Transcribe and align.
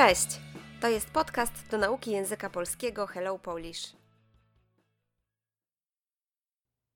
Cześć! 0.00 0.40
To 0.80 0.88
jest 0.88 1.10
podcast 1.10 1.68
do 1.70 1.78
nauki 1.78 2.10
języka 2.10 2.50
polskiego 2.50 3.06
Hello 3.06 3.38
Polish. 3.38 3.96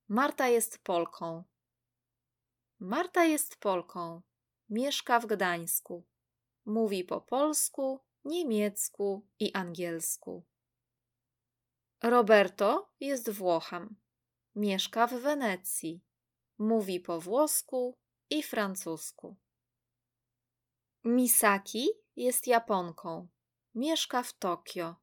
Marta 0.08 0.48
jest 0.48 0.78
Polką. 0.78 1.44
Marta 2.80 3.24
jest 3.24 3.56
Polką. 3.56 4.22
Mieszka 4.68 5.20
w 5.20 5.26
Gdańsku. 5.26 6.04
Mówi 6.64 7.04
po 7.04 7.20
polsku, 7.20 8.00
niemiecku 8.24 9.26
i 9.40 9.52
angielsku. 9.52 10.44
Roberto 12.02 12.90
jest 13.00 13.30
Włochem. 13.30 13.96
Mieszka 14.54 15.06
w 15.06 15.14
Wenecji. 15.14 16.04
Mówi 16.58 17.00
po 17.00 17.20
włosku 17.20 17.98
i 18.30 18.42
francusku. 18.42 19.36
Misaki 21.04 22.03
jest 22.16 22.46
Japonką. 22.46 23.28
Mieszka 23.74 24.22
w 24.22 24.32
Tokio. 24.32 24.96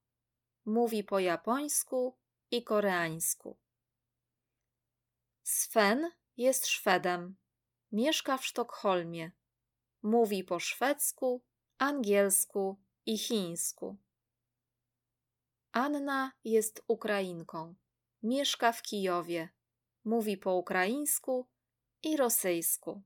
Mówi 0.66 1.04
po 1.04 1.20
japońsku 1.20 2.18
i 2.52 2.64
koreańsku. 2.64 3.58
Sven 5.44 6.12
jest 6.38 6.68
Szwedem. 6.68 7.36
Mieszka 7.92 8.38
w 8.38 8.46
Sztokholmie. 8.46 9.32
Mówi 10.02 10.44
po 10.44 10.60
szwedzku, 10.60 11.46
angielsku 11.78 12.82
i 13.06 13.18
chińsku. 13.18 13.98
Anna 15.72 16.32
jest 16.44 16.84
Ukrainką. 16.88 17.76
Mieszka 18.24 18.72
w 18.72 18.82
Kijowie. 18.82 19.50
Mówi 20.04 20.38
po 20.38 20.56
ukraińsku 20.56 21.48
i 22.04 22.18
rosyjsku. 22.18 23.04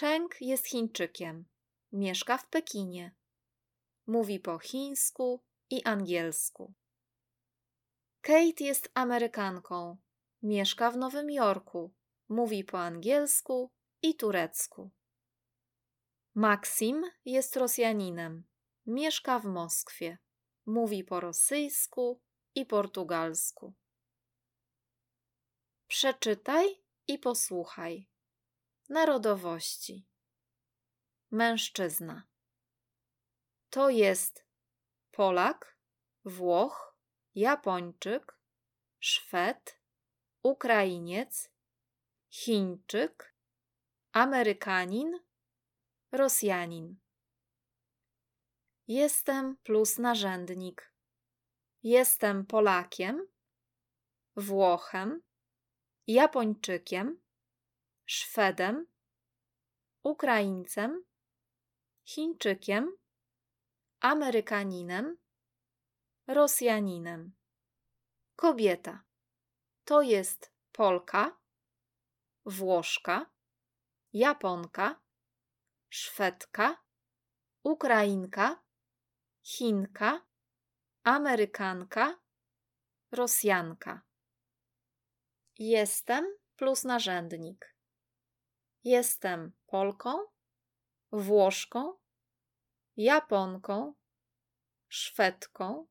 Cheng 0.00 0.40
jest 0.40 0.66
Chińczykiem. 0.66 1.44
Mieszka 1.94 2.38
w 2.38 2.46
Pekinie. 2.46 3.14
Mówi 4.06 4.40
po 4.40 4.58
chińsku 4.58 5.44
i 5.70 5.84
angielsku. 5.84 6.74
Kate 8.20 8.64
jest 8.64 8.90
Amerykanką. 8.94 9.96
Mieszka 10.42 10.90
w 10.90 10.96
Nowym 10.96 11.30
Jorku. 11.30 11.94
Mówi 12.28 12.64
po 12.64 12.80
angielsku 12.80 13.72
i 14.02 14.14
turecku. 14.14 14.90
Maksim 16.34 17.02
jest 17.24 17.56
Rosjaninem. 17.56 18.44
Mieszka 18.86 19.38
w 19.38 19.44
Moskwie. 19.44 20.18
Mówi 20.66 21.04
po 21.04 21.20
rosyjsku 21.20 22.20
i 22.54 22.66
portugalsku. 22.66 23.74
Przeczytaj 25.86 26.66
i 27.08 27.18
posłuchaj. 27.18 28.08
Narodowości. 28.88 30.06
Mężczyzna. 31.34 32.22
To 33.70 33.90
jest 33.90 34.46
Polak, 35.10 35.78
Włoch, 36.24 36.96
Japończyk, 37.34 38.38
Szwed, 39.00 39.80
Ukrainiec, 40.42 41.50
Chińczyk, 42.30 43.34
Amerykanin, 44.12 45.20
Rosjanin. 46.12 46.96
Jestem 48.88 49.56
plus 49.56 49.98
narzędnik. 49.98 50.92
Jestem 51.82 52.46
Polakiem, 52.46 53.28
Włochem, 54.36 55.22
Japończykiem, 56.06 57.20
Szwedem, 58.06 58.86
Ukraińcem, 60.02 61.04
Chińczykiem, 62.04 62.96
Amerykaninem, 64.00 65.18
Rosjaninem. 66.26 67.32
Kobieta 68.36 69.04
to 69.84 70.02
jest 70.02 70.52
Polka, 70.72 71.38
Włoszka, 72.46 73.30
Japonka, 74.12 75.00
Szwedka, 75.90 76.84
Ukrainka, 77.62 78.62
Chinka, 79.42 80.26
Amerykanka, 81.04 82.20
Rosjanka. 83.12 84.02
Jestem 85.58 86.36
plus 86.56 86.84
narzędnik. 86.84 87.76
Jestem 88.84 89.52
Polką, 89.66 90.33
Włoszką, 91.16 91.98
Japonką, 92.96 93.94
Szwedką, 94.88 95.86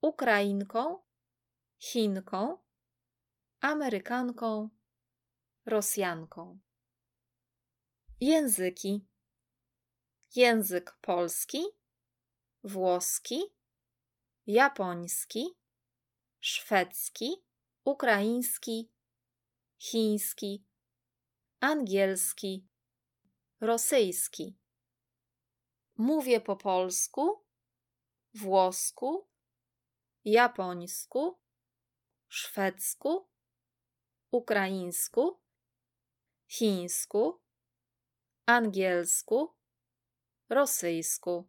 Ukrainką, 0.00 1.02
Chinką, 1.78 2.58
Amerykanką, 3.60 4.68
Rosjanką. 5.66 6.58
Języki: 8.20 9.06
język 10.36 10.96
polski, 11.00 11.64
włoski, 12.64 13.42
japoński, 14.46 15.58
szwedzki, 16.40 17.44
ukraiński, 17.84 18.92
chiński, 19.78 20.64
angielski, 21.60 22.69
rosyjski. 23.60 24.58
Mówię 25.96 26.40
po 26.40 26.56
polsku, 26.56 27.44
włosku, 28.34 29.28
japońsku, 30.24 31.38
szwedzku, 32.28 33.28
ukraińsku, 34.30 35.40
chińsku, 36.48 37.42
angielsku, 38.46 39.54
rosyjsku. 40.48 41.48